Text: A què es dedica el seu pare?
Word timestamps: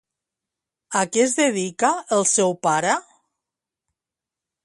A 1.01 1.03
què 1.17 1.21
es 1.25 1.35
dedica 1.41 1.91
el 2.17 2.25
seu 2.31 2.57
pare? 2.67 2.95